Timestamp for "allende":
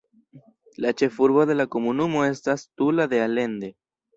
3.29-3.75